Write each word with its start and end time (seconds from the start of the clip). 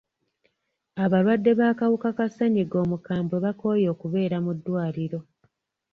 Abalwadde 1.03 1.51
b'akawuka 1.59 2.09
ka 2.17 2.25
ssenyiga 2.29 2.77
omukambwe 2.83 3.35
bakooye 3.45 3.87
okubeera 3.93 4.37
mu 4.45 4.51
ddwaliro. 4.57 5.19